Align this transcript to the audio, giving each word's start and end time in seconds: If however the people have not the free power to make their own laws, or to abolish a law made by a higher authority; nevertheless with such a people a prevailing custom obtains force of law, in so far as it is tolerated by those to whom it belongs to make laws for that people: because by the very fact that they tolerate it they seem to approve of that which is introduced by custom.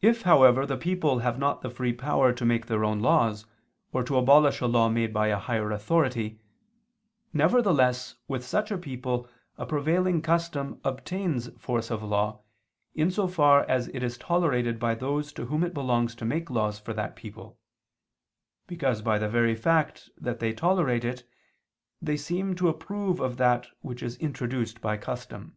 If 0.00 0.22
however 0.22 0.64
the 0.64 0.76
people 0.76 1.18
have 1.18 1.40
not 1.40 1.60
the 1.60 1.68
free 1.68 1.92
power 1.92 2.32
to 2.32 2.44
make 2.44 2.66
their 2.66 2.84
own 2.84 3.00
laws, 3.00 3.46
or 3.90 4.04
to 4.04 4.16
abolish 4.16 4.60
a 4.60 4.68
law 4.68 4.88
made 4.88 5.12
by 5.12 5.26
a 5.26 5.38
higher 5.40 5.72
authority; 5.72 6.38
nevertheless 7.32 8.14
with 8.28 8.44
such 8.44 8.70
a 8.70 8.78
people 8.78 9.28
a 9.58 9.66
prevailing 9.66 10.22
custom 10.22 10.80
obtains 10.84 11.48
force 11.60 11.90
of 11.90 12.00
law, 12.04 12.42
in 12.94 13.10
so 13.10 13.26
far 13.26 13.64
as 13.68 13.88
it 13.88 14.04
is 14.04 14.16
tolerated 14.18 14.78
by 14.78 14.94
those 14.94 15.32
to 15.32 15.46
whom 15.46 15.64
it 15.64 15.74
belongs 15.74 16.14
to 16.14 16.24
make 16.24 16.48
laws 16.48 16.78
for 16.78 16.92
that 16.94 17.16
people: 17.16 17.58
because 18.68 19.02
by 19.02 19.18
the 19.18 19.28
very 19.28 19.56
fact 19.56 20.10
that 20.16 20.38
they 20.38 20.52
tolerate 20.52 21.04
it 21.04 21.28
they 22.00 22.16
seem 22.16 22.54
to 22.54 22.68
approve 22.68 23.18
of 23.18 23.36
that 23.36 23.66
which 23.80 24.00
is 24.00 24.16
introduced 24.18 24.80
by 24.80 24.96
custom. 24.96 25.56